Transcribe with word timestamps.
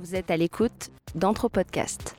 Vous 0.00 0.14
êtes 0.14 0.30
à 0.30 0.36
l'écoute 0.36 0.92
d'Anthropodcast. 1.16 2.14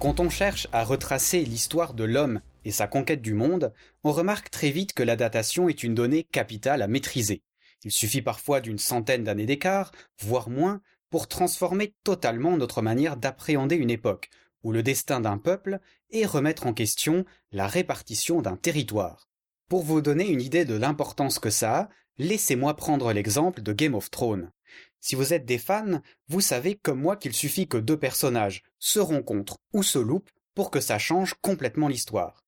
Quand 0.00 0.18
on 0.18 0.30
cherche 0.30 0.66
à 0.72 0.84
retracer 0.84 1.44
l'histoire 1.44 1.92
de 1.92 2.04
l'homme 2.04 2.40
et 2.64 2.70
sa 2.70 2.86
conquête 2.86 3.20
du 3.20 3.34
monde, 3.34 3.74
on 4.02 4.12
remarque 4.12 4.48
très 4.48 4.70
vite 4.70 4.94
que 4.94 5.02
la 5.02 5.16
datation 5.16 5.68
est 5.68 5.82
une 5.82 5.94
donnée 5.94 6.24
capitale 6.24 6.80
à 6.80 6.88
maîtriser. 6.88 7.42
Il 7.84 7.92
suffit 7.92 8.22
parfois 8.22 8.62
d'une 8.62 8.78
centaine 8.78 9.24
d'années 9.24 9.44
d'écart, 9.44 9.92
voire 10.22 10.48
moins, 10.48 10.80
pour 11.10 11.28
transformer 11.28 11.92
totalement 12.02 12.56
notre 12.56 12.80
manière 12.80 13.18
d'appréhender 13.18 13.76
une 13.76 13.90
époque, 13.90 14.30
ou 14.62 14.72
le 14.72 14.82
destin 14.82 15.20
d'un 15.20 15.36
peuple, 15.36 15.80
et 16.08 16.24
remettre 16.24 16.66
en 16.66 16.72
question 16.72 17.26
la 17.52 17.66
répartition 17.66 18.40
d'un 18.40 18.56
territoire. 18.56 19.27
Pour 19.68 19.82
vous 19.82 20.00
donner 20.00 20.30
une 20.30 20.40
idée 20.40 20.64
de 20.64 20.74
l'importance 20.74 21.38
que 21.38 21.50
ça 21.50 21.78
a, 21.78 21.88
laissez-moi 22.16 22.74
prendre 22.74 23.12
l'exemple 23.12 23.60
de 23.60 23.74
Game 23.74 23.94
of 23.94 24.10
Thrones. 24.10 24.50
Si 24.98 25.14
vous 25.14 25.34
êtes 25.34 25.44
des 25.44 25.58
fans, 25.58 26.00
vous 26.28 26.40
savez 26.40 26.74
comme 26.76 27.02
moi 27.02 27.16
qu'il 27.16 27.34
suffit 27.34 27.68
que 27.68 27.76
deux 27.76 27.98
personnages 27.98 28.62
se 28.78 28.98
rencontrent 28.98 29.58
ou 29.74 29.82
se 29.82 29.98
loupent 29.98 30.30
pour 30.54 30.70
que 30.70 30.80
ça 30.80 30.98
change 30.98 31.34
complètement 31.42 31.88
l'histoire. 31.88 32.46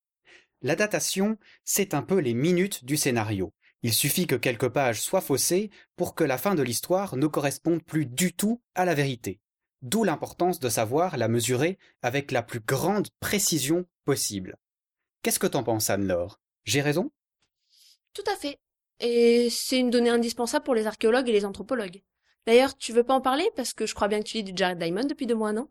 La 0.62 0.77
datation, 0.77 1.37
c'est 1.62 1.92
un 1.92 2.01
peu 2.01 2.19
les 2.19 2.33
minutes 2.33 2.87
du 2.87 2.97
scénario. 2.97 3.52
Il 3.83 3.92
suffit 3.92 4.27
que 4.27 4.34
quelques 4.34 4.70
pages 4.70 5.02
soient 5.02 5.20
faussées 5.20 5.70
pour 5.97 6.14
que 6.14 6.25
la 6.25 6.39
fin 6.39 6.55
de 6.55 6.62
l'histoire 6.62 7.16
ne 7.16 7.27
corresponde 7.27 7.84
plus 7.84 8.06
du 8.06 8.33
tout 8.33 8.62
à 8.75 8.87
la 8.87 8.95
vérité. 8.95 9.41
D'où 9.83 10.05
l'importance 10.05 10.59
de 10.59 10.70
savoir 10.70 11.19
la 11.19 11.28
mesurer 11.28 11.78
avec 12.00 12.33
la 12.33 12.42
plus 12.42 12.61
grande 12.61 13.09
précision 13.20 13.84
possible. 14.06 14.56
Qu'est-ce 15.23 15.39
que 15.39 15.47
t'en 15.47 15.62
penses, 15.62 15.91
Anne-Laure? 15.91 16.40
J'ai 16.64 16.80
raison? 16.80 17.10
Tout 18.12 18.24
à 18.30 18.37
fait. 18.37 18.59
Et 19.00 19.48
c'est 19.50 19.78
une 19.78 19.91
donnée 19.91 20.10
indispensable 20.10 20.64
pour 20.64 20.74
les 20.74 20.86
archéologues 20.86 21.28
et 21.28 21.33
les 21.33 21.45
anthropologues. 21.45 22.02
D'ailleurs, 22.47 22.77
tu 22.77 22.92
veux 22.92 23.05
pas 23.05 23.14
en 23.14 23.20
parler? 23.20 23.48
Parce 23.56 23.72
que 23.72 23.86
je 23.86 23.94
crois 23.94 24.08
bien 24.08 24.19
que 24.20 24.28
tu 24.28 24.39
lis 24.39 24.44
du 24.44 24.52
Jared 24.55 24.78
Diamond 24.78 25.05
depuis 25.05 25.27
deux 25.27 25.34
mois, 25.34 25.52
non? 25.52 25.69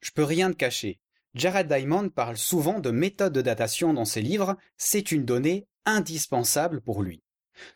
Je 0.00 0.10
peux 0.10 0.24
rien 0.24 0.50
te 0.50 0.56
cacher. 0.56 0.98
Jared 1.34 1.68
Diamond 1.68 2.08
parle 2.10 2.36
souvent 2.36 2.78
de 2.78 2.90
méthode 2.90 3.32
de 3.32 3.40
datation 3.40 3.94
dans 3.94 4.04
ses 4.04 4.20
livres, 4.20 4.56
c'est 4.76 5.12
une 5.12 5.24
donnée 5.24 5.66
indispensable 5.86 6.82
pour 6.82 7.02
lui. 7.02 7.22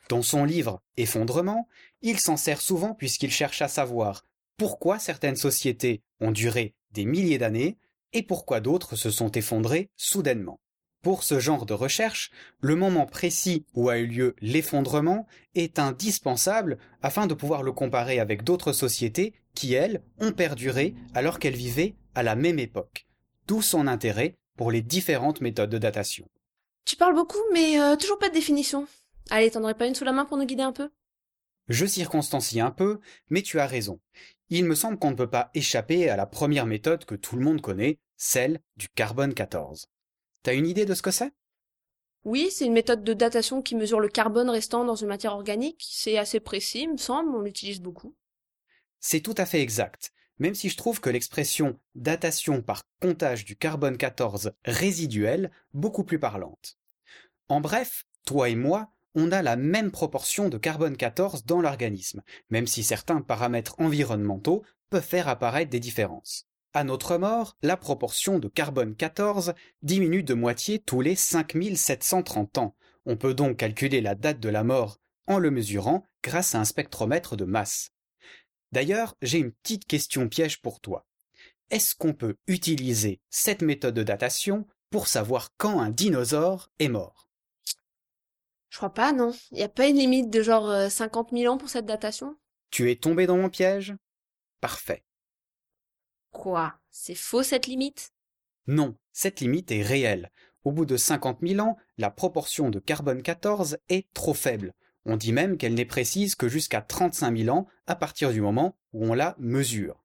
Dans 0.09 0.23
son 0.23 0.45
livre 0.45 0.83
Effondrement, 0.97 1.69
il 2.03 2.19
s'en 2.19 2.37
sert 2.37 2.61
souvent 2.61 2.95
puisqu'il 2.95 3.31
cherche 3.31 3.63
à 3.63 3.69
savoir 3.69 4.25
pourquoi 4.57 4.99
certaines 4.99 5.37
sociétés 5.37 6.03
ont 6.21 6.33
duré 6.33 6.75
des 6.93 7.05
milliers 7.05 7.39
d'années 7.39 7.79
et 8.13 8.23
pourquoi 8.23 8.61
d'autres 8.61 8.97
se 8.97 9.11
sont 9.11 9.31
effondrées 9.33 9.91
soudainement. 9.97 10.61
Pour 11.07 11.23
ce 11.23 11.39
genre 11.39 11.67
de 11.67 11.73
recherche, 11.73 12.33
le 12.61 12.75
moment 12.75 13.07
précis 13.07 13.65
où 13.75 13.91
a 13.91 13.99
eu 13.99 14.09
lieu 14.09 14.35
l'effondrement 14.41 15.29
est 15.55 15.79
indispensable 15.79 16.79
afin 17.01 17.29
de 17.29 17.35
pouvoir 17.35 17.63
le 17.63 17.71
comparer 17.71 18.19
avec 18.19 18.43
d'autres 18.43 18.73
sociétés 18.73 19.33
qui, 19.55 19.73
elles, 19.73 20.03
ont 20.19 20.33
perduré 20.33 20.97
alors 21.15 21.39
qu'elles 21.39 21.55
vivaient 21.55 21.95
à 22.17 22.25
la 22.25 22.35
même 22.35 22.59
époque. 22.59 23.07
D'où 23.47 23.63
son 23.63 23.87
intérêt 23.87 24.35
pour 24.57 24.73
les 24.73 24.83
différentes 24.83 25.41
méthodes 25.41 25.71
de 25.71 25.79
datation. 25.79 26.29
Tu 26.85 26.97
parles 26.97 27.15
beaucoup, 27.15 27.39
mais 27.53 27.81
euh, 27.81 27.95
toujours 27.95 28.19
pas 28.19 28.29
de 28.29 28.35
définition. 28.35 28.89
Allez, 29.31 29.53
t'en 29.53 29.63
aurais 29.63 29.75
pas 29.75 29.87
une 29.87 29.95
sous 29.95 30.03
la 30.03 30.11
main 30.11 30.25
pour 30.25 30.39
nous 30.39 30.45
guider 30.45 30.65
un 30.65 30.73
peu? 30.73 30.91
Je 31.69 31.87
circonstancie 31.87 32.59
un 32.59 32.73
peu, 32.73 32.99
mais 33.31 33.43
tu 33.43 33.61
as 33.61 33.69
raison. 33.69 34.01
Il 34.49 34.65
me 34.65 34.75
semble 34.75 34.99
qu'on 34.99 35.13
ne 35.13 35.17
peut 35.17 35.31
pas 35.31 35.53
échapper 35.55 36.11
à 36.11 36.17
la 36.17 36.27
première 36.27 36.67
méthode 36.67 37.05
que 37.05 37.15
tout 37.15 37.37
le 37.37 37.45
monde 37.45 37.61
connaît, 37.61 38.01
celle 38.17 38.59
du 38.77 38.89
carbone 38.89 39.35
14. 39.35 39.87
T'as 40.47 40.55
une 40.55 40.69
idée 40.69 40.85
de 40.85 40.95
ce 40.95 41.03
que 41.03 41.11
c'est? 41.11 41.33
Oui, 42.23 42.51
c'est 42.53 42.67
une 42.67 42.73
méthode 42.73 43.03
de 43.03 43.15
datation 43.15 43.63
qui 43.63 43.75
mesure 43.75 43.99
le 43.99 44.07
carbone 44.07 44.49
restant 44.49 44.85
dans 44.85 44.95
une 44.95 45.09
matière 45.09 45.33
organique. 45.33 45.85
C'est 45.91 46.19
assez 46.19 46.39
précis, 46.39 46.83
il 46.83 46.93
me 46.93 46.97
semble, 46.99 47.35
on 47.35 47.41
l'utilise 47.41 47.81
beaucoup. 47.81 48.15
C'est 49.01 49.23
tout 49.23 49.35
à 49.39 49.45
fait 49.45 49.61
exact, 49.61 50.13
même 50.39 50.55
si 50.55 50.69
je 50.69 50.77
trouve 50.77 51.01
que 51.01 51.11
l'expression 51.11 51.81
datation 51.97 52.63
par 52.63 52.85
comptage 53.03 53.45
du 53.45 53.57
carbone 53.57 53.97
14 53.97 54.53
résiduel 54.65 55.51
beaucoup 55.75 56.05
plus 56.05 56.21
parlante. 56.21 56.79
En 57.49 57.61
bref, 57.61 58.05
toi 58.25 58.49
et 58.49 58.55
moi, 58.55 58.93
on 59.17 59.33
a 59.33 59.43
la 59.43 59.57
même 59.57 59.91
proportion 59.91 60.49
de 60.49 60.59
carbone 60.59 60.97
14 60.97 61.45
dans 61.45 61.61
l'organisme, 61.61 62.23
même 62.51 62.69
si 62.69 62.85
certains 62.85 63.21
paramètres 63.21 63.75
environnementaux 63.81 64.63
peuvent 64.91 65.03
faire 65.03 65.27
apparaître 65.27 65.73
des 65.73 65.81
différences. 65.81 66.47
À 66.73 66.85
notre 66.85 67.17
mort, 67.17 67.57
la 67.63 67.77
proportion 67.77 68.39
de 68.39 68.49
carbone 68.49 68.95
14 68.95 69.55
diminue 69.83 70.23
de 70.23 70.35
moitié 70.35 70.79
tous 70.79 71.01
les 71.01 71.17
5730 71.17 72.59
ans. 72.59 72.77
On 73.07 73.17
peut 73.17 73.35
donc 73.35 73.57
calculer 73.57 74.01
la 74.01 74.15
date 74.15 74.41
de 74.41 74.49
la 74.49 74.65
mort 74.65 74.99
en 75.27 75.39
le 75.39 75.51
mesurant 75.51 76.05
grâce 76.23 76.55
à 76.55 76.61
un 76.61 76.65
spectromètre 76.65 77.37
de 77.37 77.45
masse. 77.45 77.93
D'ailleurs, 78.73 79.17
j'ai 79.23 79.39
une 79.39 79.53
petite 79.53 79.87
question 79.87 80.29
piège 80.29 80.61
pour 80.61 80.81
toi. 80.81 81.07
Est-ce 81.71 81.95
qu'on 81.95 82.13
peut 82.13 82.37
utiliser 82.47 83.21
cette 83.31 83.63
méthode 83.63 83.95
de 83.95 84.03
datation 84.03 84.67
pour 84.91 85.09
savoir 85.09 85.55
quand 85.57 85.81
un 85.81 85.91
dinosaure 85.91 86.71
est 86.79 86.89
mort? 86.89 87.31
Je 88.69 88.77
crois 88.77 88.93
pas, 88.93 89.13
non. 89.13 89.33
Y 89.53 89.63
a 89.63 89.69
pas 89.69 89.87
une 89.87 89.97
limite 89.97 90.29
de 90.29 90.43
genre 90.43 90.69
euh, 90.69 90.89
50 90.91 91.31
000 91.33 91.51
ans 91.51 91.57
pour 91.57 91.71
cette 91.71 91.87
datation? 91.87 92.37
Tu 92.71 92.91
es 92.91 92.97
tombé 92.97 93.27
dans 93.27 93.39
mon 93.39 93.49
piège? 93.49 93.97
Parfait. 94.61 95.06
Quoi 96.37 96.75
C'est 96.91 97.15
faux 97.15 97.43
cette 97.43 97.67
limite? 97.67 98.13
Non, 98.67 98.95
cette 99.11 99.41
limite 99.41 99.73
est 99.73 99.81
réelle. 99.81 100.31
Au 100.65 100.71
bout 100.71 100.85
de 100.85 100.99
50 100.99 101.39
000 101.41 101.67
ans, 101.67 101.79
la 101.97 102.11
proportion 102.11 102.69
de 102.69 102.79
carbone 102.79 103.23
14 103.23 103.79
est 103.89 104.13
trop 104.13 104.35
faible. 104.35 104.75
On 105.07 105.17
dit 105.17 105.33
même 105.33 105.57
qu'elle 105.57 105.73
n'est 105.73 105.87
précise 105.87 106.35
que 106.35 106.47
jusqu'à 106.47 106.83
35 106.83 107.39
000 107.39 107.57
ans 107.57 107.67
à 107.87 107.97
partir 107.97 108.33
du 108.33 108.43
moment 108.43 108.77
où 108.93 109.07
on 109.07 109.15
la 109.15 109.35
mesure. 109.39 110.05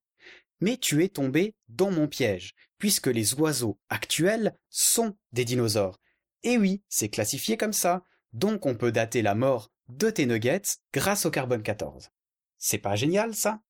Mais 0.60 0.78
tu 0.78 1.04
es 1.04 1.08
tombé 1.10 1.54
dans 1.68 1.90
mon 1.90 2.08
piège, 2.08 2.54
puisque 2.78 3.08
les 3.08 3.34
oiseaux 3.34 3.78
actuels 3.90 4.56
sont 4.70 5.14
des 5.32 5.44
dinosaures. 5.44 6.00
Et 6.44 6.56
oui, 6.56 6.82
c'est 6.88 7.10
classifié 7.10 7.58
comme 7.58 7.74
ça, 7.74 8.04
donc 8.32 8.64
on 8.64 8.74
peut 8.74 8.90
dater 8.90 9.20
la 9.20 9.34
mort 9.34 9.70
de 9.88 10.08
tes 10.08 10.24
nuggets 10.24 10.78
grâce 10.94 11.26
au 11.26 11.30
carbone 11.30 11.62
14. 11.62 12.08
C'est 12.56 12.78
pas 12.78 12.96
génial 12.96 13.34
ça? 13.34 13.60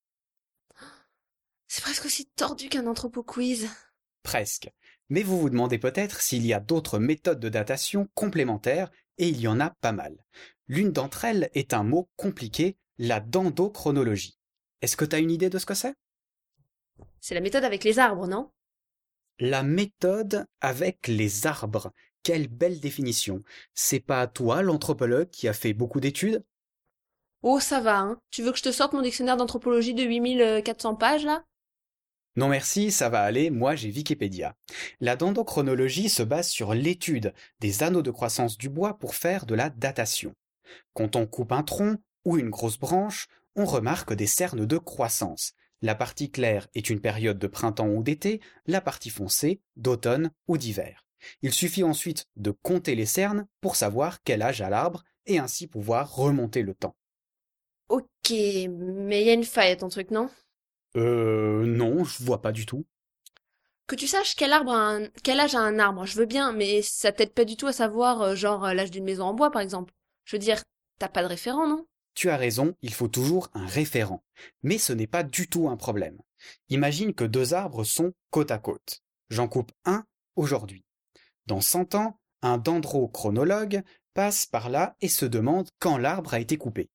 C'est 1.75 1.81
presque 1.81 2.05
aussi 2.05 2.27
tordu 2.27 2.69
qu'un 2.69 2.87
anthropo 2.87 3.23
quiz. 3.23 3.67
Presque. 4.23 4.71
Mais 5.09 5.23
vous 5.23 5.41
vous 5.41 5.49
demandez 5.49 5.79
peut-être 5.79 6.21
s'il 6.21 6.45
y 6.45 6.53
a 6.53 6.61
d'autres 6.61 6.99
méthodes 6.99 7.41
de 7.41 7.49
datation 7.49 8.11
complémentaires, 8.13 8.91
et 9.17 9.29
il 9.29 9.41
y 9.41 9.49
en 9.49 9.59
a 9.59 9.71
pas 9.81 9.93
mal. 9.93 10.23
L'une 10.67 10.93
d'entre 10.93 11.25
elles 11.25 11.49
est 11.55 11.73
un 11.73 11.83
mot 11.83 12.11
compliqué, 12.17 12.77
la 12.99 13.21
dendrochronologie. 13.21 14.39
Est-ce 14.83 14.99
que 14.99 15.07
tu 15.07 15.17
as 15.17 15.19
une 15.19 15.31
idée 15.31 15.49
de 15.49 15.59
ce 15.59 15.65
que 15.65 15.73
c'est? 15.73 15.95
C'est 17.21 17.35
la 17.35 17.41
méthode 17.41 17.65
avec 17.65 17.85
les 17.85 17.99
arbres, 17.99 18.27
non? 18.27 18.51
La 19.39 19.63
méthode 19.63 20.45
avec 20.61 21.09
les 21.09 21.47
arbres. 21.47 21.91
Quelle 22.23 22.49
belle 22.49 22.81
définition. 22.81 23.43
C'est 23.73 24.01
pas 24.01 24.27
toi, 24.27 24.61
l'anthropologue, 24.61 25.31
qui 25.31 25.49
a 25.49 25.55
fait 25.55 25.73
beaucoup 25.73 26.01
d'études? 26.01 26.45
Oh, 27.41 27.61
ça 27.61 27.81
va, 27.81 27.99
hein. 27.99 28.21
Tu 28.31 28.43
veux 28.43 28.53
que 28.53 28.59
je 28.59 28.63
te 28.63 28.73
sorte 28.73 28.93
mon 28.93 29.01
dictionnaire 29.01 29.39
d'anthropologie 29.39 29.95
de 29.95 30.05
8400 30.05 30.97
pages, 30.97 31.25
là? 31.25 31.47
Non 32.35 32.49
merci, 32.49 32.91
ça 32.91 33.11
va 33.11 33.23
aller, 33.23 33.51
moi 33.51 33.77
j'ai 33.77 33.91
Wikipédia. 33.91 34.57
La 35.01 35.17
dendrochronologie 35.17 36.09
se 36.09 36.23
base 36.23 36.49
sur 36.49 36.73
l'étude 36.73 37.35
des 37.61 37.83
anneaux 37.83 38.03
de 38.03 38.11
croissance 38.11 38.57
du 38.57 38.71
bois 38.71 38.99
pour 38.99 39.15
faire 39.15 39.45
de 39.45 39.55
la 39.55 39.69
datation. 39.69 40.35
Quand 40.95 41.17
on 41.17 41.27
coupe 41.27 41.53
un 41.53 41.63
tronc 41.63 41.99
ou 42.25 42.39
une 42.39 42.49
grosse 42.49 42.79
branche, 42.79 43.29
on 43.55 43.67
remarque 43.67 44.15
des 44.15 44.27
cernes 44.27 44.65
de 44.65 44.79
croissance. 44.79 45.53
La 45.83 45.95
partie 45.95 46.31
claire 46.31 46.69
est 46.75 46.89
une 46.89 47.01
période 47.01 47.39
de 47.39 47.47
printemps 47.47 47.89
ou 47.89 48.03
d'été, 48.03 48.41
la 48.67 48.81
partie 48.81 49.11
foncée 49.11 49.61
d'automne 49.77 50.31
ou 50.49 50.57
d'hiver. 50.57 51.05
Il 51.43 51.53
suffit 51.53 51.83
ensuite 51.83 52.27
de 52.37 52.51
compter 52.51 52.95
les 52.95 53.07
cernes 53.07 53.47
pour 53.61 53.77
savoir 53.77 54.23
quel 54.23 54.43
âge 54.43 54.63
a 54.63 54.71
l'arbre 54.71 55.05
et 55.27 55.39
ainsi 55.39 55.67
pouvoir 55.67 56.15
remonter 56.15 56.63
le 56.63 56.75
temps. 56.75 56.97
Ok, 57.89 58.31
mais 58.31 59.21
il 59.21 59.27
y 59.27 59.31
a 59.31 59.35
une 59.35 59.45
faille 59.45 59.73
à 59.73 59.77
ton 59.77 59.89
truc, 59.89 60.11
non? 60.11 60.31
Euh 60.97 61.65
non, 61.67 62.05
je 62.05 62.23
vois 62.23 62.43
pas 62.43 62.53
du 62.53 62.67
tout. 62.67 62.85
Que 63.87 63.97
tu 63.97 64.07
saches 64.07 64.37
quel 64.37 64.53
arbre 64.53 64.73
a 64.73 64.97
un... 64.97 65.09
quel 65.23 65.41
âge 65.41 65.55
a 65.55 65.61
un 65.61 65.79
arbre, 65.79 66.07
je 66.07 66.17
veux 66.17 66.27
bien, 66.27 66.53
mais 66.53 66.83
ça 66.83 67.13
t'aide 67.13 67.33
pas 67.33 67.45
du 67.45 67.57
tout 67.57 67.67
à 67.67 67.73
savoir, 67.73 68.23
euh, 68.23 68.35
genre, 68.35 68.65
euh, 68.65 68.75
l'âge 68.75 68.91
d'une 68.91 69.05
maison 69.05 69.25
en 69.25 69.35
bois, 69.35 69.51
par 69.51 69.61
exemple. 69.61 69.93
Je 70.25 70.37
veux 70.37 70.41
dire, 70.41 70.63
t'as 70.99 71.09
pas 71.09 71.23
de 71.23 71.29
référent, 71.29 71.67
non? 71.67 71.87
Tu 72.15 72.31
as 72.31 72.37
raison, 72.37 72.75
il 72.83 72.93
faut 72.93 73.09
toujours 73.09 73.49
un 73.55 73.67
référent. 73.67 74.23
Mais 74.63 74.79
ce 74.79 74.93
n'est 74.93 75.07
pas 75.07 75.23
du 75.23 75.49
tout 75.49 75.69
un 75.69 75.77
problème. 75.77 76.19
Imagine 76.69 77.15
que 77.15 77.25
deux 77.25 77.55
arbres 77.55 77.85
sont 77.85 78.13
côte 78.31 78.51
à 78.51 78.59
côte. 78.59 79.03
J'en 79.31 79.49
coupe 79.49 79.73
un 79.85 80.05
aujourd'hui. 80.37 80.85
Dans 81.47 81.61
cent 81.61 81.95
ans, 81.95 82.19
un 82.43 82.59
dendrochronologue 82.59 83.83
passe 84.15 84.47
par 84.47 84.69
là 84.69 84.97
et 85.01 85.09
se 85.09 85.25
demande 85.25 85.71
quand 85.79 85.97
l'arbre 85.97 86.35
a 86.35 86.41
été 86.41 86.59
coupé. 86.59 86.91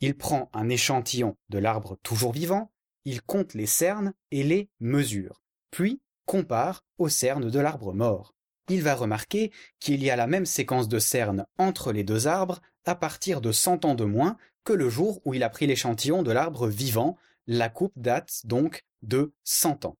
Il 0.00 0.16
prend 0.16 0.50
un 0.52 0.68
échantillon 0.68 1.36
de 1.50 1.58
l'arbre 1.58 1.98
toujours 2.02 2.32
vivant, 2.32 2.72
il 3.06 3.22
compte 3.22 3.54
les 3.54 3.66
cernes 3.66 4.12
et 4.32 4.42
les 4.42 4.68
mesure, 4.80 5.40
puis 5.70 6.02
compare 6.26 6.84
aux 6.98 7.08
cernes 7.08 7.50
de 7.50 7.60
l'arbre 7.60 7.94
mort. 7.94 8.34
il 8.68 8.82
va 8.82 8.96
remarquer 8.96 9.52
qu'il 9.78 10.02
y 10.02 10.10
a 10.10 10.16
la 10.16 10.26
même 10.26 10.44
séquence 10.44 10.88
de 10.88 10.98
cernes 10.98 11.46
entre 11.56 11.92
les 11.92 12.02
deux 12.02 12.26
arbres 12.26 12.60
à 12.84 12.96
partir 12.96 13.40
de 13.40 13.52
100 13.52 13.84
ans 13.84 13.94
de 13.94 14.04
moins 14.04 14.36
que 14.64 14.72
le 14.72 14.90
jour 14.90 15.20
où 15.24 15.34
il 15.34 15.44
a 15.44 15.50
pris 15.50 15.68
l'échantillon 15.68 16.24
de 16.24 16.32
l'arbre 16.32 16.66
vivant. 16.66 17.16
La 17.46 17.68
coupe 17.68 17.92
date 17.94 18.40
donc 18.44 18.84
de 19.02 19.32
100 19.44 19.84
ans. 19.84 19.96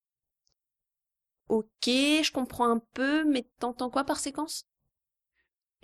Ok, 1.49 1.69
je 1.85 2.33
comprends 2.33 2.69
un 2.69 2.83
peu, 2.93 3.25
mais 3.25 3.47
t'entends 3.61 3.89
quoi 3.89 4.03
par 4.03 4.19
séquence? 4.19 4.67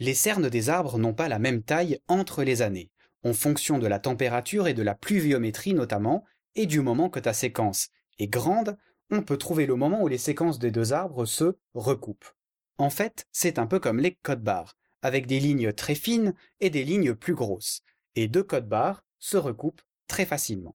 Les 0.00 0.14
cernes 0.14 0.48
des 0.48 0.70
arbres 0.70 0.98
n'ont 0.98 1.14
pas 1.14 1.28
la 1.28 1.38
même 1.38 1.62
taille 1.62 2.00
entre 2.08 2.42
les 2.42 2.62
années, 2.62 2.90
en 3.22 3.32
fonction 3.32 3.78
de 3.78 3.86
la 3.86 4.00
température 4.00 4.66
et 4.66 4.74
de 4.74 4.82
la 4.82 4.96
pluviométrie 4.96 5.74
notamment, 5.74 6.24
et 6.54 6.66
du 6.66 6.80
moment 6.80 7.10
que 7.10 7.20
ta 7.20 7.32
séquence 7.32 7.88
est 8.18 8.28
grande, 8.28 8.76
on 9.10 9.22
peut 9.22 9.36
trouver 9.36 9.66
le 9.66 9.76
moment 9.76 10.02
où 10.02 10.08
les 10.08 10.18
séquences 10.18 10.58
des 10.58 10.70
deux 10.70 10.92
arbres 10.92 11.24
se 11.24 11.56
recoupent. 11.74 12.32
En 12.78 12.90
fait, 12.90 13.26
c'est 13.32 13.58
un 13.58 13.66
peu 13.66 13.78
comme 13.78 14.00
les 14.00 14.14
codes 14.14 14.42
barres, 14.42 14.76
avec 15.02 15.26
des 15.26 15.40
lignes 15.40 15.72
très 15.72 15.94
fines 15.94 16.34
et 16.60 16.70
des 16.70 16.84
lignes 16.84 17.14
plus 17.14 17.34
grosses, 17.34 17.82
et 18.14 18.28
deux 18.28 18.42
codes 18.42 18.68
barres 18.68 19.04
se 19.18 19.36
recoupent 19.36 19.82
très 20.06 20.24
facilement. 20.24 20.74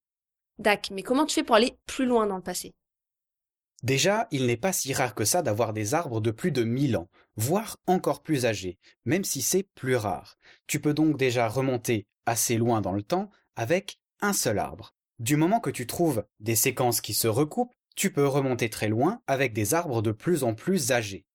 Dac, 0.59 0.89
mais 0.91 1.03
comment 1.03 1.25
tu 1.25 1.35
fais 1.35 1.43
pour 1.43 1.55
aller 1.55 1.77
plus 1.85 2.05
loin 2.05 2.27
dans 2.27 2.37
le 2.37 2.43
passé? 2.43 2.73
Déjà, 3.83 4.27
il 4.31 4.47
n'est 4.47 4.57
pas 4.57 4.73
si 4.73 4.91
rare 4.93 5.13
que 5.13 5.25
ça 5.25 5.43
d'avoir 5.43 5.71
des 5.71 5.93
arbres 5.93 6.19
de 6.19 6.31
plus 6.31 6.51
de 6.51 6.63
1000 6.63 6.97
ans, 6.97 7.09
voire 7.35 7.77
encore 7.85 8.23
plus 8.23 8.45
âgés, 8.45 8.79
même 9.05 9.23
si 9.23 9.41
c'est 9.43 9.63
plus 9.63 9.95
rare. 9.95 10.37
Tu 10.65 10.79
peux 10.79 10.95
donc 10.95 11.17
déjà 11.17 11.47
remonter 11.47 12.07
assez 12.25 12.57
loin 12.57 12.81
dans 12.81 12.93
le 12.93 13.03
temps 13.03 13.29
avec 13.55 13.99
un 14.21 14.33
seul 14.33 14.57
arbre. 14.57 14.95
Du 15.19 15.35
moment 15.35 15.59
que 15.59 15.69
tu 15.69 15.87
trouves 15.87 16.25
des 16.39 16.55
séquences 16.55 17.01
qui 17.01 17.13
se 17.13 17.27
recoupent, 17.27 17.73
tu 17.95 18.11
peux 18.11 18.27
remonter 18.27 18.69
très 18.69 18.87
loin 18.87 19.21
avec 19.25 19.53
des 19.53 19.73
arbres 19.73 20.03
de 20.03 20.11
plus 20.11 20.43
en 20.43 20.53
plus 20.53 20.91
âgés. 20.91 21.25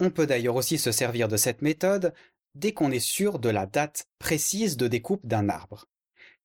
On 0.00 0.10
peut 0.10 0.26
d'ailleurs 0.26 0.56
aussi 0.56 0.78
se 0.78 0.90
servir 0.90 1.28
de 1.28 1.36
cette 1.36 1.62
méthode 1.62 2.12
dès 2.56 2.72
qu'on 2.72 2.90
est 2.90 2.98
sûr 2.98 3.38
de 3.38 3.48
la 3.48 3.66
date 3.66 4.08
précise 4.18 4.76
de 4.76 4.88
découpe 4.88 5.24
d'un 5.24 5.48
arbre. 5.48 5.86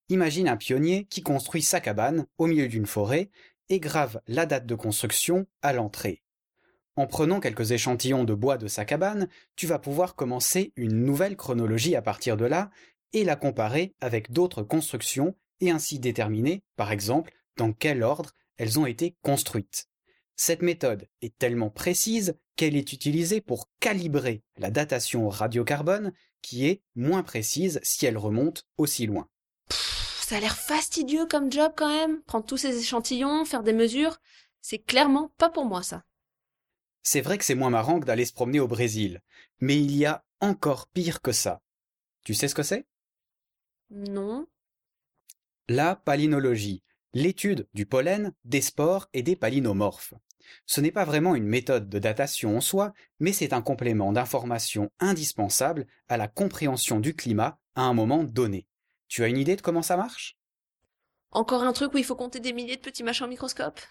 Imagine 0.10 0.48
un 0.48 0.58
pionnier 0.58 1.06
qui 1.06 1.24
construit 1.24 1.64
sa 1.64 1.82
cabane 1.82 2.28
au 2.38 2.46
milieu 2.46 2.68
d'une 2.68 2.86
forêt 2.86 3.32
et 3.70 3.80
grave 3.80 4.22
la 4.28 4.46
date 4.46 4.68
de 4.68 4.76
construction 4.76 5.48
à 5.64 5.74
l'entrée. 5.74 6.22
En 6.96 7.08
prenant 7.08 7.40
quelques 7.40 7.72
échantillons 7.72 8.24
de 8.24 8.34
bois 8.34 8.58
de 8.58 8.68
sa 8.68 8.86
cabane, 8.86 9.28
tu 9.56 9.68
vas 9.68 9.80
pouvoir 9.80 10.16
commencer 10.16 10.72
une 10.76 11.04
nouvelle 11.04 11.36
chronologie 11.36 11.96
à 11.96 12.02
partir 12.02 12.38
de 12.38 12.46
là 12.46 12.70
et 13.14 13.24
la 13.24 13.36
comparer 13.36 13.96
avec 14.00 14.32
d'autres 14.32 14.64
constructions 14.64 15.36
et 15.62 15.72
ainsi 15.72 16.00
déterminer, 16.00 16.64
par 16.76 16.92
exemple, 16.92 17.34
dans 17.58 17.74
quel 17.74 18.04
ordre 18.04 18.32
elles 18.58 18.80
ont 18.80 18.86
été 18.86 19.16
construites. 19.22 19.90
Cette 20.36 20.62
méthode 20.62 21.08
est 21.22 21.36
tellement 21.38 21.70
précise 21.70 22.38
qu'elle 22.56 22.76
est 22.76 22.94
utilisée 22.94 23.42
pour 23.42 23.70
calibrer 23.80 24.44
la 24.58 24.70
datation 24.70 25.30
radiocarbone 25.30 26.14
qui 26.42 26.68
est 26.68 26.84
moins 26.96 27.24
précise 27.24 27.80
si 27.84 28.06
elle 28.06 28.18
remonte 28.18 28.68
aussi 28.78 29.08
loin. 29.08 29.28
Ça 29.70 30.38
a 30.38 30.40
l'air 30.40 30.58
fastidieux 30.58 31.26
comme 31.26 31.52
job 31.52 31.72
quand 31.76 31.90
même. 31.90 32.22
Prendre 32.24 32.46
tous 32.46 32.58
ces 32.58 32.78
échantillons, 32.78 33.46
faire 33.46 33.64
des 33.64 33.74
mesures, 33.74 34.20
c'est 34.62 34.80
clairement 34.80 35.32
pas 35.38 35.50
pour 35.50 35.66
moi 35.66 35.82
ça. 35.82 36.04
C'est 37.02 37.22
vrai 37.22 37.38
que 37.38 37.46
c'est 37.46 37.56
moins 37.56 37.70
marrant 37.70 38.00
que 38.00 38.06
d'aller 38.06 38.26
se 38.26 38.34
promener 38.34 38.60
au 38.60 38.68
Brésil, 38.68 39.22
mais 39.60 39.78
il 39.78 39.96
y 39.96 40.06
a 40.06 40.26
encore 40.42 40.88
pire 40.88 41.22
que 41.22 41.32
ça. 41.32 41.62
Tu 42.24 42.34
sais 42.34 42.50
ce 42.50 42.56
que 42.56 42.64
c'est? 42.64 42.86
Non. 43.90 44.46
La 45.70 45.98
palynologie, 45.98 46.82
l'étude 47.14 47.68
du 47.74 47.86
pollen, 47.86 48.32
des 48.46 48.62
spores 48.62 49.10
et 49.14 49.22
des 49.22 49.36
palynomorphes. 49.36 50.14
Ce 50.66 50.80
n'est 50.80 50.94
pas 50.94 51.04
vraiment 51.04 51.36
une 51.36 51.46
méthode 51.46 51.90
de 51.90 52.00
datation 52.00 52.56
en 52.56 52.62
soi, 52.62 52.94
mais 53.20 53.34
c'est 53.34 53.52
un 53.52 53.62
complément 53.62 54.14
d'information 54.14 54.90
indispensable 55.00 55.86
à 56.08 56.16
la 56.16 56.30
compréhension 56.30 57.02
du 57.02 57.14
climat 57.14 57.60
à 57.76 57.82
un 57.82 57.94
moment 57.94 58.24
donné. 58.24 58.66
Tu 59.10 59.24
as 59.24 59.28
une 59.28 59.38
idée 59.38 59.58
de 59.58 59.62
comment 59.62 59.82
ça 59.82 59.98
marche? 59.98 60.38
Encore 61.32 61.64
un 61.64 61.74
truc 61.74 61.94
où 61.94 61.98
il 61.98 62.06
faut 62.06 62.16
compter 62.16 62.40
des 62.40 62.54
milliers 62.54 62.78
de 62.78 62.82
petits 62.82 63.04
machins 63.04 63.26
au 63.26 63.30
microscope 63.30 63.82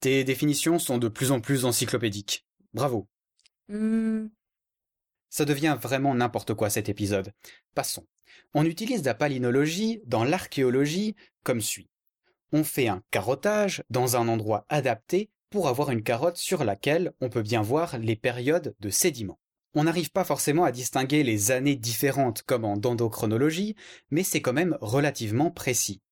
Tes 0.00 0.24
définitions 0.24 0.78
sont 0.78 0.96
de 0.96 1.08
plus 1.08 1.32
en 1.32 1.40
plus 1.40 1.66
encyclopédiques. 1.66 2.46
Bravo. 2.72 3.08
Hmm. 3.68 4.28
Ça 5.28 5.44
devient 5.44 5.76
vraiment 5.80 6.14
n'importe 6.14 6.54
quoi 6.54 6.70
cet 6.70 6.88
épisode. 6.88 7.34
Passons. 7.74 8.06
On 8.54 8.64
utilise 8.64 9.04
la 9.04 9.14
palynologie 9.14 10.00
dans 10.06 10.24
l'archéologie 10.24 11.14
comme 11.44 11.60
suit. 11.60 11.88
On 12.52 12.64
fait 12.64 12.88
un 12.88 13.02
carottage 13.10 13.82
dans 13.88 14.16
un 14.16 14.28
endroit 14.28 14.66
adapté 14.68 15.30
pour 15.50 15.68
avoir 15.68 15.90
une 15.90 16.02
carotte 16.02 16.36
sur 16.36 16.64
laquelle 16.64 17.12
on 17.20 17.28
peut 17.28 17.42
bien 17.42 17.62
voir 17.62 17.98
les 17.98 18.16
périodes 18.16 18.74
de 18.80 18.90
sédiment. 18.90 19.38
On 19.74 19.84
n'arrive 19.84 20.10
pas 20.10 20.24
forcément 20.24 20.64
à 20.64 20.72
distinguer 20.72 21.22
les 21.22 21.50
années 21.50 21.76
différentes 21.76 22.42
comme 22.42 22.64
en 22.64 22.76
dendrochronologie, 22.76 23.74
mais 24.10 24.22
c'est 24.22 24.42
quand 24.42 24.52
même 24.52 24.76
relativement 24.80 25.50
précis. 25.50 26.02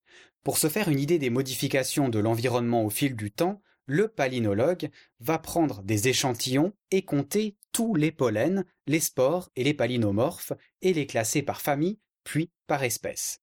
Pour 0.42 0.56
se 0.56 0.68
faire 0.68 0.88
une 0.88 0.98
idée 0.98 1.18
des 1.18 1.28
modifications 1.28 2.08
de 2.08 2.18
l'environnement 2.18 2.84
au 2.84 2.90
fil 2.90 3.14
du 3.14 3.30
temps, 3.30 3.60
le 3.84 4.08
palynologue 4.08 4.88
va 5.18 5.38
prendre 5.38 5.82
des 5.82 6.08
échantillons 6.08 6.72
et 6.90 7.02
compter 7.02 7.56
tous 7.72 7.94
les 7.94 8.12
pollens, 8.12 8.64
les 8.86 9.00
spores 9.00 9.50
et 9.56 9.64
les 9.64 9.74
palynomorphes 9.74 10.52
et 10.80 10.92
les 10.94 11.06
classer 11.06 11.42
par 11.42 11.60
famille, 11.60 11.98
puis 12.24 12.50
par 12.66 12.82
espèce. 12.82 13.40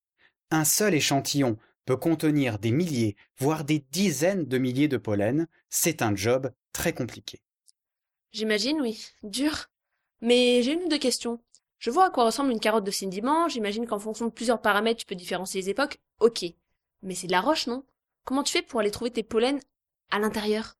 Un 0.51 0.65
seul 0.65 0.93
échantillon 0.93 1.57
peut 1.85 1.97
contenir 1.97 2.59
des 2.59 2.71
milliers, 2.71 3.15
voire 3.37 3.63
des 3.63 3.79
dizaines 3.91 4.45
de 4.45 4.57
milliers 4.57 4.87
de 4.87 4.97
pollens, 4.97 5.47
c'est 5.69 6.01
un 6.01 6.15
job 6.15 6.51
très 6.73 6.93
compliqué. 6.93 7.41
J'imagine, 8.31 8.81
oui. 8.81 9.05
Dur. 9.23 9.67
Mais 10.21 10.61
j'ai 10.61 10.73
une 10.73 10.83
ou 10.83 10.89
deux 10.89 10.97
questions. 10.97 11.41
Je 11.79 11.91
vois 11.91 12.07
à 12.07 12.09
quoi 12.09 12.25
ressemble 12.25 12.51
une 12.51 12.59
carotte 12.59 12.83
de 12.83 12.91
sédiment, 12.91 13.47
j'imagine 13.47 13.85
qu'en 13.85 13.99
fonction 13.99 14.25
de 14.25 14.31
plusieurs 14.31 14.61
paramètres 14.61 14.99
tu 14.99 15.05
peux 15.05 15.15
différencier 15.15 15.61
les 15.61 15.69
époques, 15.69 15.99
ok. 16.19 16.45
Mais 17.03 17.13
c'est 17.13 17.27
de 17.27 17.31
la 17.31 17.41
roche, 17.41 17.67
non? 17.67 17.83
Comment 18.23 18.43
tu 18.43 18.51
fais 18.51 18.63
pour 18.63 18.79
aller 18.79 18.91
trouver 18.91 19.11
tes 19.11 19.23
pollens 19.23 19.59
à 20.09 20.19
l'intérieur? 20.19 20.76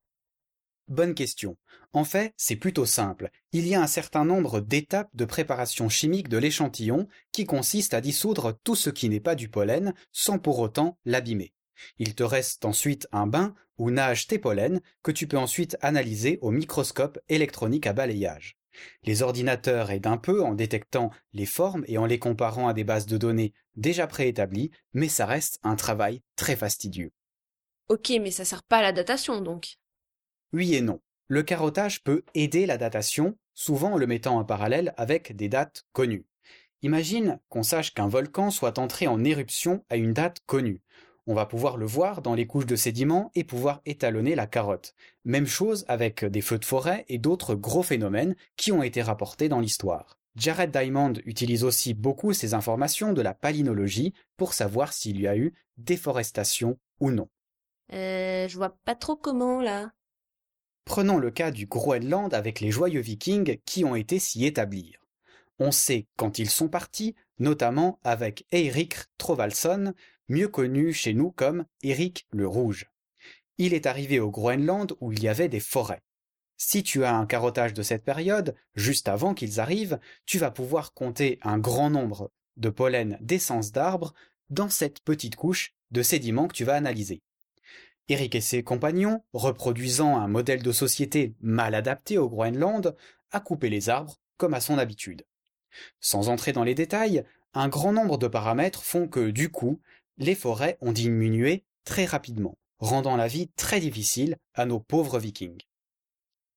Bonne 0.88 1.16
question. 1.16 1.58
En 1.92 2.06
fait, 2.06 2.34
c'est 2.38 2.56
plutôt 2.56 2.86
simple. 2.86 3.30
Il 3.52 3.68
y 3.68 3.76
a 3.76 3.82
un 3.82 3.88
certain 3.88 4.24
nombre 4.24 4.62
d'étapes 4.62 5.10
de 5.14 5.26
préparation 5.26 5.90
chimique 5.90 6.30
de 6.30 6.38
l'échantillon 6.38 7.10
qui 7.34 7.46
consistent 7.46 7.94
à 7.94 8.00
dissoudre 8.00 8.58
tout 8.64 8.76
ce 8.76 8.90
qui 8.90 9.10
n'est 9.10 9.20
pas 9.20 9.36
du 9.36 9.50
pollen 9.50 9.94
sans 10.14 10.40
pour 10.40 10.60
autant 10.60 10.98
l'abîmer. 11.04 11.54
Il 12.00 12.16
te 12.16 12.24
reste 12.24 12.64
ensuite 12.64 13.08
un 13.12 13.28
bain 13.28 13.54
où 13.78 13.92
nagent 13.92 14.28
tes 14.28 14.40
pollens 14.40 14.80
que 15.04 15.12
tu 15.12 15.28
peux 15.28 15.38
ensuite 15.38 15.78
analyser 15.82 16.40
au 16.42 16.52
microscope 16.52 17.20
électronique 17.28 17.86
à 17.86 17.92
balayage. 17.94 18.58
Les 19.04 19.24
ordinateurs 19.24 19.92
aident 19.92 20.08
un 20.08 20.18
peu 20.18 20.42
en 20.42 20.54
détectant 20.54 21.12
les 21.34 21.46
formes 21.46 21.84
et 21.88 21.98
en 21.98 22.06
les 22.06 22.20
comparant 22.20 22.70
à 22.70 22.74
des 22.74 22.86
bases 22.86 23.08
de 23.08 23.18
données 23.18 23.54
déjà 23.76 24.08
préétablies, 24.08 24.72
mais 24.94 25.10
ça 25.10 25.26
reste 25.26 25.60
un 25.64 25.76
travail 25.76 26.22
très 26.38 26.56
fastidieux. 26.56 27.12
Ok, 27.90 28.12
mais 28.22 28.32
ça 28.32 28.46
sert 28.46 28.64
pas 28.64 28.78
à 28.78 28.84
la 28.84 28.94
datation 28.94 29.42
donc. 29.42 29.78
Oui 30.54 30.76
et 30.76 30.82
non. 30.82 31.00
Le 31.28 31.44
carottage 31.44 32.04
peut 32.04 32.24
aider 32.34 32.66
la 32.66 32.78
datation, 32.78 33.38
souvent 33.54 33.94
en 33.94 33.98
le 33.98 34.08
mettant 34.08 34.38
en 34.38 34.46
parallèle 34.46 34.94
avec 34.98 35.36
des 35.36 35.50
dates 35.50 35.86
connues. 35.92 36.26
Imagine 36.84 37.40
qu'on 37.50 37.64
sache 37.64 37.94
qu'un 37.94 38.08
volcan 38.08 38.52
soit 38.52 38.78
entré 38.80 39.08
en 39.08 39.24
éruption 39.24 39.84
à 39.90 39.98
une 39.98 40.14
date 40.14 40.40
connue. 40.46 40.82
On 41.26 41.34
va 41.34 41.46
pouvoir 41.46 41.76
le 41.76 41.86
voir 41.86 42.22
dans 42.22 42.36
les 42.36 42.48
couches 42.48 42.66
de 42.66 42.78
sédiments 42.78 43.32
et 43.36 43.44
pouvoir 43.44 43.82
étalonner 43.86 44.36
la 44.36 44.48
carotte. 44.48 44.94
Même 45.26 45.48
chose 45.48 45.84
avec 45.90 46.24
des 46.24 46.42
feux 46.42 46.60
de 46.60 46.66
forêt 46.66 47.04
et 47.10 47.18
d'autres 47.18 47.56
gros 47.56 47.84
phénomènes 47.84 48.36
qui 48.56 48.72
ont 48.72 48.84
été 48.84 49.02
rapportés 49.02 49.50
dans 49.50 49.60
l'histoire. 49.60 50.18
Jared 50.38 50.72
Diamond 50.72 51.14
utilise 51.26 51.64
aussi 51.64 51.94
beaucoup 51.94 52.32
ces 52.32 52.54
informations 52.54 53.12
de 53.12 53.22
la 53.22 53.34
palynologie 53.34 54.14
pour 54.38 54.54
savoir 54.54 54.94
s'il 54.94 55.20
y 55.20 55.28
a 55.28 55.36
eu 55.36 55.54
déforestation 55.78 56.78
ou 57.02 57.12
non. 57.12 57.28
Euh, 57.92 58.48
je 58.48 58.56
vois 58.56 58.78
pas 58.86 58.96
trop 58.96 59.16
comment 59.16 59.62
là. 59.62 59.92
Prenons 60.88 61.18
le 61.18 61.32
cas 61.32 61.52
du 61.52 61.66
Groenland 61.66 62.34
avec 62.34 62.62
les 62.62 62.72
joyeux 62.72 63.02
vikings 63.02 63.58
qui 63.66 63.84
ont 63.84 63.96
été 63.96 64.20
s'y 64.20 64.46
établir. 64.46 65.02
On 65.60 65.72
sait 65.72 66.08
quand 66.16 66.40
ils 66.40 66.50
sont 66.50 66.70
partis, 66.70 67.14
notamment 67.40 68.00
avec 68.06 68.46
Eirik 68.54 68.96
Trovalson, 69.18 69.94
mieux 70.30 70.48
connu 70.48 70.94
chez 70.94 71.14
nous 71.14 71.32
comme 71.32 71.66
Éric 71.84 72.26
le 72.32 72.48
Rouge. 72.48 72.86
Il 73.58 73.74
est 73.74 73.86
arrivé 73.86 74.22
au 74.22 74.32
Groenland 74.32 74.96
où 75.02 75.12
il 75.12 75.22
y 75.22 75.28
avait 75.28 75.50
des 75.50 75.60
forêts. 75.60 76.04
Si 76.56 76.84
tu 76.84 77.04
as 77.04 77.14
un 77.14 77.26
carottage 77.26 77.74
de 77.74 77.84
cette 77.84 78.06
période, 78.06 78.56
juste 78.74 79.10
avant 79.10 79.34
qu'ils 79.34 79.60
arrivent, 79.60 80.00
tu 80.26 80.40
vas 80.40 80.52
pouvoir 80.52 80.94
compter 80.94 81.38
un 81.44 81.60
grand 81.60 81.90
nombre 81.90 82.32
de 82.56 82.70
pollen 82.70 83.18
d'essence 83.20 83.74
d'arbres 83.74 84.14
dans 84.50 84.70
cette 84.70 85.02
petite 85.02 85.36
couche 85.36 85.74
de 85.92 86.02
sédiments 86.02 86.48
que 86.48 86.56
tu 86.56 86.64
vas 86.64 86.76
analyser. 86.76 87.22
Eric 88.10 88.36
et 88.36 88.42
ses 88.42 88.64
compagnons, 88.64 89.24
reproduisant 89.34 90.18
un 90.18 90.28
modèle 90.28 90.64
de 90.64 90.72
société 90.72 91.36
mal 91.42 91.76
adapté 91.76 92.18
au 92.18 92.30
Groenland, 92.30 92.96
a 93.32 93.40
coupé 93.40 93.70
les 93.70 93.90
arbres 93.90 94.20
comme 94.38 94.54
à 94.54 94.62
son 94.62 94.78
habitude. 94.78 95.26
Sans 96.00 96.30
entrer 96.30 96.54
dans 96.54 96.64
les 96.64 96.76
détails, 96.76 97.24
un 97.54 97.68
grand 97.68 97.92
nombre 97.92 98.18
de 98.18 98.28
paramètres 98.28 98.84
font 98.84 99.08
que, 99.08 99.30
du 99.30 99.50
coup, 99.50 99.82
les 100.18 100.36
forêts 100.36 100.78
ont 100.82 100.92
diminué 100.92 101.66
très 101.84 102.06
rapidement, 102.06 102.58
rendant 102.80 103.18
la 103.18 103.28
vie 103.28 103.50
très 103.56 103.80
difficile 103.80 104.38
à 104.54 104.66
nos 104.66 104.80
pauvres 104.80 105.20
vikings. 105.20 105.62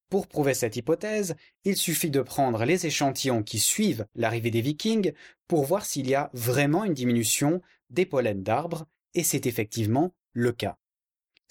Pour 0.08 0.26
prouver 0.26 0.54
cette 0.54 0.76
hypothèse, 0.76 1.36
il 1.64 1.76
suffit 1.76 2.10
de 2.10 2.20
prendre 2.20 2.64
les 2.64 2.86
échantillons 2.86 3.44
qui 3.44 3.60
suivent 3.60 4.06
l'arrivée 4.14 4.50
des 4.50 4.60
vikings 4.60 5.12
pour 5.46 5.64
voir 5.64 5.84
s'il 5.84 6.08
y 6.08 6.14
a 6.14 6.30
vraiment 6.32 6.84
une 6.84 6.94
diminution 6.94 7.62
des 7.90 8.06
pollens 8.06 8.42
d'arbres, 8.42 8.86
et 9.14 9.22
c'est 9.22 9.46
effectivement 9.46 10.12
le 10.32 10.52
cas. 10.52 10.79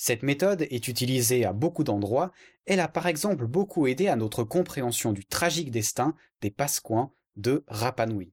Cette 0.02 0.24
méthode 0.24 0.62
est 0.62 0.88
utilisée 0.88 1.44
à 1.44 1.52
beaucoup 1.52 1.84
d'endroits, 1.84 2.32
elle 2.66 2.80
a 2.80 2.88
par 2.88 3.06
exemple 3.06 3.46
beaucoup 3.48 3.86
aidé 3.86 4.08
à 4.08 4.16
notre 4.16 4.46
compréhension 4.46 5.12
du 5.12 5.26
tragique 5.26 5.72
destin 5.72 6.16
des 6.40 6.52
Pasquins 6.52 7.12
de 7.36 7.66
Rapanui. 7.68 8.32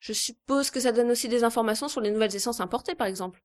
Je 0.00 0.12
suppose 0.12 0.72
que 0.72 0.80
ça 0.80 0.90
donne 0.90 1.12
aussi 1.12 1.28
des 1.28 1.44
informations 1.44 1.86
sur 1.86 2.00
les 2.00 2.10
nouvelles 2.10 2.34
essences 2.34 2.58
importées, 2.58 2.96
par 2.96 3.06
exemple. 3.06 3.44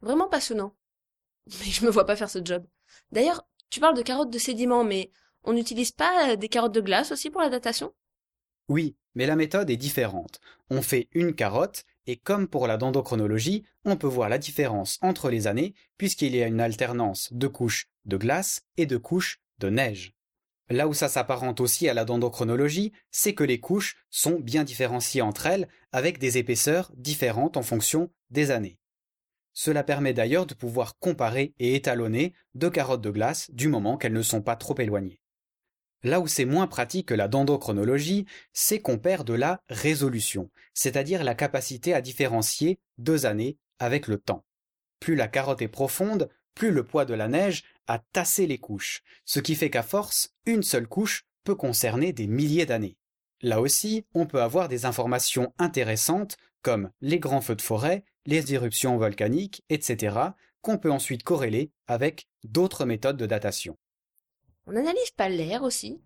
Vraiment 0.00 0.28
passionnant. 0.28 0.74
Mais 1.46 1.66
je 1.66 1.86
me 1.86 1.90
vois 1.90 2.06
pas 2.06 2.16
faire 2.16 2.28
ce 2.28 2.44
job. 2.44 2.66
D'ailleurs, 3.12 3.46
tu 3.70 3.78
parles 3.78 3.96
de 3.96 4.02
carottes 4.02 4.32
de 4.32 4.38
sédiments, 4.38 4.82
mais 4.82 5.12
on 5.44 5.52
n'utilise 5.52 5.92
pas 5.92 6.34
des 6.34 6.48
carottes 6.48 6.74
de 6.74 6.80
glace 6.80 7.12
aussi 7.12 7.30
pour 7.30 7.40
la 7.40 7.50
datation? 7.50 7.94
Oui, 8.68 8.96
mais 9.14 9.26
la 9.26 9.36
méthode 9.36 9.70
est 9.70 9.76
différente. 9.76 10.40
On 10.70 10.82
fait 10.82 11.08
une 11.12 11.34
carotte, 11.34 11.84
et 12.08 12.16
comme 12.16 12.48
pour 12.48 12.66
la 12.66 12.78
dendrochronologie, 12.78 13.64
on 13.84 13.96
peut 13.96 14.06
voir 14.06 14.30
la 14.30 14.38
différence 14.38 14.98
entre 15.02 15.28
les 15.28 15.46
années, 15.46 15.74
puisqu'il 15.98 16.34
y 16.34 16.42
a 16.42 16.46
une 16.46 16.60
alternance 16.60 17.28
de 17.32 17.46
couches 17.46 17.86
de 18.06 18.16
glace 18.16 18.62
et 18.78 18.86
de 18.86 18.96
couches 18.96 19.40
de 19.58 19.68
neige. 19.68 20.14
Là 20.70 20.88
où 20.88 20.94
ça 20.94 21.08
s'apparente 21.08 21.60
aussi 21.60 21.86
à 21.86 21.92
la 21.92 22.06
dendrochronologie, 22.06 22.92
c'est 23.10 23.34
que 23.34 23.44
les 23.44 23.60
couches 23.60 23.98
sont 24.08 24.40
bien 24.40 24.64
différenciées 24.64 25.20
entre 25.20 25.46
elles, 25.46 25.68
avec 25.92 26.18
des 26.18 26.38
épaisseurs 26.38 26.90
différentes 26.96 27.58
en 27.58 27.62
fonction 27.62 28.10
des 28.30 28.50
années. 28.50 28.78
Cela 29.52 29.84
permet 29.84 30.14
d'ailleurs 30.14 30.46
de 30.46 30.54
pouvoir 30.54 30.98
comparer 30.98 31.52
et 31.58 31.74
étalonner 31.74 32.32
deux 32.54 32.70
carottes 32.70 33.02
de 33.02 33.10
glace 33.10 33.50
du 33.50 33.68
moment 33.68 33.98
qu'elles 33.98 34.14
ne 34.14 34.22
sont 34.22 34.40
pas 34.40 34.56
trop 34.56 34.78
éloignées. 34.78 35.20
Là 36.02 36.20
où 36.20 36.26
c'est 36.26 36.44
moins 36.44 36.66
pratique 36.66 37.08
que 37.08 37.14
la 37.14 37.28
dendrochronologie, 37.28 38.26
c'est 38.52 38.80
qu'on 38.80 38.98
perd 38.98 39.26
de 39.26 39.34
la 39.34 39.60
résolution, 39.68 40.50
c'est-à-dire 40.74 41.24
la 41.24 41.34
capacité 41.34 41.94
à 41.94 42.00
différencier 42.00 42.78
deux 42.98 43.26
années 43.26 43.58
avec 43.78 44.06
le 44.06 44.18
temps. 44.18 44.44
Plus 45.00 45.16
la 45.16 45.28
carotte 45.28 45.62
est 45.62 45.68
profonde, 45.68 46.28
plus 46.54 46.70
le 46.70 46.84
poids 46.84 47.04
de 47.04 47.14
la 47.14 47.28
neige 47.28 47.64
a 47.86 47.98
tassé 47.98 48.46
les 48.46 48.58
couches, 48.58 49.02
ce 49.24 49.40
qui 49.40 49.54
fait 49.54 49.70
qu'à 49.70 49.82
force, 49.82 50.34
une 50.46 50.62
seule 50.62 50.88
couche 50.88 51.24
peut 51.44 51.54
concerner 51.54 52.12
des 52.12 52.26
milliers 52.26 52.66
d'années. 52.66 52.96
Là 53.42 53.60
aussi, 53.60 54.04
on 54.14 54.26
peut 54.26 54.42
avoir 54.42 54.68
des 54.68 54.84
informations 54.84 55.52
intéressantes 55.58 56.36
comme 56.62 56.90
les 57.00 57.20
grands 57.20 57.40
feux 57.40 57.54
de 57.54 57.62
forêt, 57.62 58.04
les 58.26 58.52
éruptions 58.52 58.98
volcaniques, 58.98 59.64
etc., 59.68 60.16
qu'on 60.60 60.78
peut 60.78 60.90
ensuite 60.90 61.22
corréler 61.22 61.70
avec 61.86 62.28
d'autres 62.44 62.84
méthodes 62.84 63.16
de 63.16 63.26
datation. 63.26 63.78
On 64.68 64.72
n'analyse 64.72 65.10
pas 65.16 65.30
l'air 65.30 65.62
aussi 65.62 65.98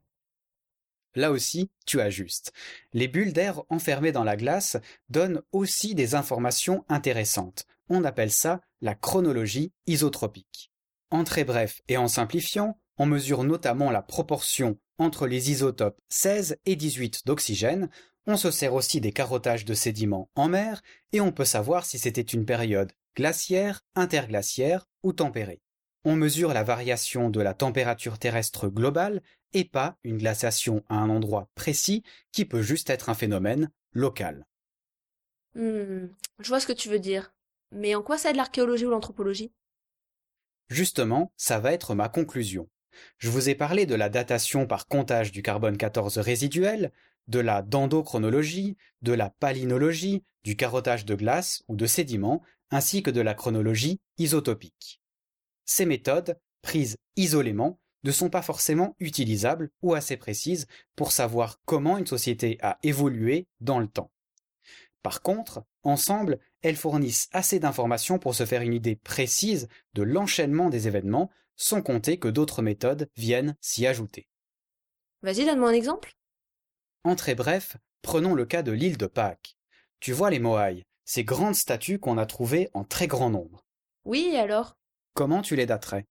Là 1.16 1.33
aussi, 1.33 1.69
tu 1.85 2.00
as 2.00 2.11
juste. 2.11 2.52
Les 2.92 3.09
bulles 3.09 3.33
d'air 3.33 3.62
enfermées 3.71 4.12
dans 4.12 4.23
la 4.23 4.37
glace 4.37 4.76
donnent 5.09 5.42
aussi 5.50 5.97
des 5.97 6.14
informations 6.14 6.85
intéressantes. 6.88 7.66
On 7.88 8.04
appelle 8.04 8.31
ça 8.31 8.61
la 8.81 8.95
chronologie 8.95 9.73
isotropique. 9.88 10.71
En 11.11 11.25
très 11.25 11.42
bref 11.42 11.83
et 11.88 11.97
en 11.97 12.07
simplifiant, 12.07 12.78
on 12.99 13.07
mesure 13.07 13.42
notamment 13.42 13.90
la 13.90 14.00
proportion 14.00 14.78
entre 14.97 15.26
les 15.26 15.50
isotopes 15.50 15.99
16 16.11 16.59
et 16.64 16.76
18 16.76 17.26
d'oxygène, 17.26 17.90
on 18.28 18.37
se 18.37 18.52
sert 18.52 18.75
aussi 18.75 19.00
des 19.00 19.12
carottages 19.12 19.64
de 19.64 19.75
sédiments 19.75 20.31
en 20.37 20.47
mer 20.47 20.83
et 21.11 21.21
on 21.21 21.33
peut 21.33 21.45
savoir 21.45 21.85
si 21.85 21.99
c'était 21.99 22.21
une 22.21 22.47
période 22.47 22.92
glaciaire, 23.16 23.85
interglaciaire 23.97 24.87
ou 25.02 25.12
tempérée. 25.12 25.61
On 26.04 26.16
mesure 26.16 26.52
la 26.52 26.64
variation 26.64 27.30
de 27.30 27.40
la 27.40 27.54
température 27.54 28.18
terrestre 28.18 28.68
globale 28.68 29.23
et 29.52 29.64
pas 29.64 29.97
une 30.02 30.18
glaciation 30.18 30.82
à 30.88 30.97
un 30.97 31.11
endroit 31.11 31.49
précis 31.54 32.02
qui 32.32 32.44
peut 32.44 32.62
juste 32.62 32.90
être 32.90 33.09
un 33.09 33.14
phénomène 33.14 33.71
local. 33.92 34.47
Hmm, 35.54 36.06
je 36.40 36.49
vois 36.49 36.61
ce 36.61 36.66
que 36.66 36.73
tu 36.73 36.88
veux 36.88 36.99
dire. 36.99 37.32
Mais 37.71 37.94
en 37.94 38.02
quoi 38.02 38.18
ça 38.18 38.30
aide 38.30 38.37
l'archéologie 38.37 38.87
ou 38.87 38.90
l'anthropologie? 38.90 39.52
Justement, 40.68 41.32
ça 41.37 41.61
va 41.61 41.73
être 41.73 41.94
ma 41.94 42.09
conclusion. 42.09 42.68
Je 43.18 43.30
vous 43.30 43.49
ai 43.49 43.54
parlé 43.54 43.87
de 43.87 43.94
la 43.94 44.09
datation 44.09 44.66
par 44.66 44.88
comptage 44.88 45.32
du 45.32 45.42
carbone 45.42 45.76
14 45.76 46.18
résiduel, 46.18 46.92
de 47.28 47.38
la 47.38 47.62
dendrochronologie, 47.62 48.76
de 49.02 49.12
la 49.12 49.30
palynologie, 49.30 50.25
du 50.44 50.56
carottage 50.56 51.04
de 51.04 51.14
glace 51.14 51.62
ou 51.68 51.76
de 51.76 51.87
sédiments, 51.87 52.42
ainsi 52.71 53.02
que 53.02 53.11
de 53.11 53.21
la 53.21 53.35
chronologie 53.35 54.00
isotopique. 54.18 55.01
Ces 55.64 55.87
méthodes, 55.87 56.38
prises 56.62 56.97
isolément, 57.16 57.78
ne 58.04 58.11
sont 58.11 58.31
pas 58.31 58.42
forcément 58.42 58.97
utilisables 58.99 59.71
ou 59.81 59.95
assez 59.95 60.16
précises 60.16 60.66
pour 60.97 61.12
savoir 61.12 61.61
comment 61.64 61.99
une 61.99 62.07
société 62.07 62.59
a 62.61 62.78
évolué 62.83 63.47
dans 63.61 63.78
le 63.78 63.87
temps. 63.87 64.11
Par 65.02 65.23
contre, 65.23 65.64
ensemble, 65.83 66.38
elles 66.62 66.76
fournissent 66.76 67.28
assez 67.33 67.59
d'informations 67.59 68.19
pour 68.19 68.35
se 68.35 68.47
faire 68.47 68.62
une 68.62 68.75
idée 68.75 68.97
précise 68.97 69.69
de 69.95 70.02
l'enchaînement 70.02 70.71
des 70.71 70.87
événements, 70.87 71.31
sans 71.57 71.83
compter 71.83 72.19
que 72.19 72.28
d'autres 72.28 72.62
méthodes 72.62 73.09
viennent 73.16 73.57
s'y 73.61 73.87
ajouter. 73.87 74.28
Vas-y, 75.23 75.45
donne-moi 75.45 75.71
un 75.71 75.75
exemple. 75.75 76.14
En 77.04 77.16
très 77.16 77.35
bref, 77.35 77.76
prenons 78.00 78.35
le 78.35 78.47
cas 78.47 78.62
de 78.62 78.73
l'île 78.73 78.97
de 78.97 79.07
Pâques. 79.07 79.57
Tu 80.00 80.12
vois 80.12 80.31
les 80.31 80.38
Moai, 80.38 80.85
ces 81.04 81.25
grandes 81.25 81.54
statues 81.54 81.99
qu'on 81.99 82.19
a 82.19 82.26
trouvées 82.26 82.71
en 82.75 82.85
très 82.85 83.07
grand 83.07 83.31
nombre. 83.31 83.64
Oui, 84.04 84.37
alors? 84.37 84.76
Comment 85.14 85.42
tu 85.42 85.57
les 85.57 85.66
daterais? 85.66 86.07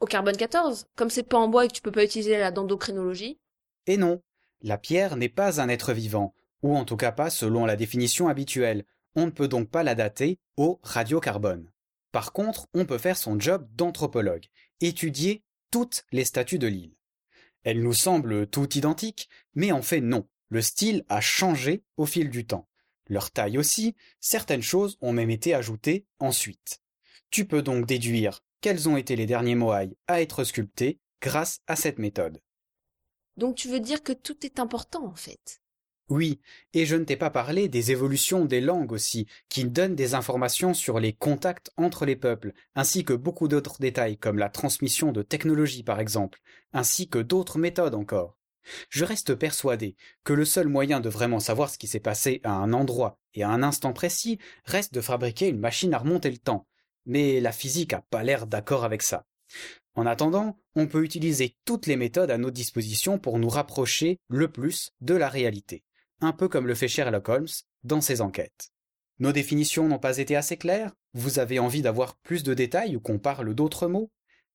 Au 0.00 0.06
carbone 0.06 0.36
14, 0.36 0.86
comme 0.96 1.10
c'est 1.10 1.22
pas 1.22 1.38
en 1.38 1.48
bois 1.48 1.64
et 1.64 1.68
que 1.68 1.74
tu 1.74 1.82
peux 1.82 1.92
pas 1.92 2.04
utiliser 2.04 2.38
la 2.38 2.50
dendrochronologie. 2.50 3.38
Et 3.86 3.98
non, 3.98 4.22
la 4.62 4.78
pierre 4.78 5.16
n'est 5.16 5.28
pas 5.28 5.60
un 5.60 5.68
être 5.68 5.92
vivant, 5.92 6.34
ou 6.62 6.76
en 6.76 6.84
tout 6.84 6.96
cas 6.96 7.12
pas 7.12 7.28
selon 7.28 7.66
la 7.66 7.76
définition 7.76 8.28
habituelle. 8.28 8.84
On 9.14 9.26
ne 9.26 9.30
peut 9.30 9.48
donc 9.48 9.70
pas 9.70 9.82
la 9.82 9.94
dater 9.94 10.38
au 10.56 10.80
radiocarbone. 10.82 11.70
Par 12.10 12.32
contre, 12.32 12.68
on 12.72 12.86
peut 12.86 12.98
faire 12.98 13.18
son 13.18 13.38
job 13.38 13.68
d'anthropologue, 13.74 14.46
étudier 14.80 15.42
toutes 15.70 16.04
les 16.10 16.24
statues 16.24 16.58
de 16.58 16.66
l'île. 16.66 16.96
Elles 17.64 17.82
nous 17.82 17.92
semblent 17.92 18.46
toutes 18.46 18.76
identiques, 18.76 19.28
mais 19.54 19.72
en 19.72 19.82
fait 19.82 20.00
non. 20.00 20.26
Le 20.48 20.62
style 20.62 21.04
a 21.08 21.20
changé 21.20 21.82
au 21.96 22.06
fil 22.06 22.30
du 22.30 22.46
temps. 22.46 22.68
Leur 23.08 23.30
taille 23.30 23.58
aussi, 23.58 23.94
certaines 24.20 24.62
choses 24.62 24.96
ont 25.00 25.12
même 25.12 25.30
été 25.30 25.54
ajoutées 25.54 26.06
ensuite. 26.18 26.80
Tu 27.36 27.44
peux 27.44 27.60
donc 27.60 27.84
déduire 27.84 28.40
quels 28.62 28.88
ont 28.88 28.96
été 28.96 29.14
les 29.14 29.26
derniers 29.26 29.56
Moai 29.56 29.90
à 30.06 30.22
être 30.22 30.42
sculptés 30.42 31.00
grâce 31.20 31.60
à 31.66 31.76
cette 31.76 31.98
méthode. 31.98 32.40
Donc 33.36 33.56
tu 33.56 33.68
veux 33.68 33.78
dire 33.78 34.02
que 34.02 34.14
tout 34.14 34.46
est 34.46 34.58
important 34.58 35.04
en 35.04 35.14
fait 35.14 35.60
oui, 36.08 36.40
et 36.72 36.86
je 36.86 36.96
ne 36.96 37.04
t'ai 37.04 37.16
pas 37.16 37.28
parlé 37.28 37.68
des 37.68 37.90
évolutions 37.90 38.46
des 38.46 38.62
langues 38.62 38.92
aussi, 38.92 39.26
qui 39.50 39.64
donnent 39.64 39.96
des 39.96 40.14
informations 40.14 40.72
sur 40.72 40.98
les 40.98 41.12
contacts 41.12 41.72
entre 41.76 42.06
les 42.06 42.16
peuples, 42.16 42.54
ainsi 42.74 43.04
que 43.04 43.12
beaucoup 43.12 43.48
d'autres 43.48 43.80
détails 43.80 44.16
comme 44.16 44.38
la 44.38 44.48
transmission 44.48 45.12
de 45.12 45.20
technologies 45.20 45.82
par 45.82 46.00
exemple, 46.00 46.40
ainsi 46.72 47.06
que 47.08 47.18
d'autres 47.18 47.58
méthodes 47.58 47.96
encore. 47.96 48.38
Je 48.88 49.04
reste 49.04 49.34
persuadé 49.34 49.94
que 50.24 50.32
le 50.32 50.46
seul 50.46 50.68
moyen 50.68 51.00
de 51.00 51.10
vraiment 51.10 51.40
savoir 51.40 51.68
ce 51.68 51.76
qui 51.76 51.88
s'est 51.88 52.00
passé 52.00 52.40
à 52.44 52.52
un 52.52 52.72
endroit 52.72 53.18
et 53.34 53.42
à 53.42 53.50
un 53.50 53.62
instant 53.62 53.92
précis 53.92 54.38
reste 54.64 54.94
de 54.94 55.02
fabriquer 55.02 55.48
une 55.48 55.60
machine 55.60 55.92
à 55.92 55.98
remonter 55.98 56.30
le 56.30 56.38
temps. 56.38 56.66
Mais 57.06 57.40
la 57.40 57.52
physique 57.52 57.92
a 57.92 58.02
pas 58.10 58.22
l'air 58.22 58.46
d'accord 58.46 58.84
avec 58.84 59.02
ça. 59.02 59.24
En 59.94 60.06
attendant, 60.06 60.58
on 60.74 60.86
peut 60.86 61.04
utiliser 61.04 61.56
toutes 61.64 61.86
les 61.86 61.96
méthodes 61.96 62.30
à 62.30 62.38
notre 62.38 62.54
disposition 62.54 63.18
pour 63.18 63.38
nous 63.38 63.48
rapprocher 63.48 64.18
le 64.28 64.50
plus 64.50 64.90
de 65.00 65.14
la 65.14 65.28
réalité 65.28 65.84
un 66.20 66.32
peu 66.32 66.48
comme 66.48 66.66
le 66.66 66.74
fait 66.74 66.88
Sherlock 66.88 67.28
Holmes 67.28 67.48
dans 67.84 68.00
ses 68.00 68.20
enquêtes. 68.20 68.70
Nos 69.18 69.32
définitions 69.32 69.88
n'ont 69.88 69.98
pas 69.98 70.18
été 70.18 70.36
assez 70.36 70.56
claires? 70.56 70.92
Vous 71.14 71.38
avez 71.38 71.58
envie 71.58 71.82
d'avoir 71.82 72.16
plus 72.16 72.42
de 72.42 72.54
détails 72.54 72.96
ou 72.96 73.00
qu'on 73.00 73.18
parle 73.18 73.54
d'autres 73.54 73.86
mots? 73.86 74.10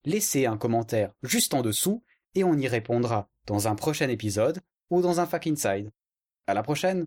Laissez 0.05 0.45
un 0.45 0.57
commentaire 0.57 1.13
juste 1.23 1.53
en 1.53 1.61
dessous 1.61 2.03
et 2.35 2.43
on 2.43 2.55
y 2.55 2.67
répondra 2.67 3.29
dans 3.47 3.67
un 3.67 3.75
prochain 3.75 4.09
épisode 4.09 4.59
ou 4.89 5.01
dans 5.01 5.19
un 5.19 5.25
Fact 5.25 5.47
Inside. 5.47 5.91
À 6.47 6.53
la 6.53 6.63
prochaine 6.63 7.05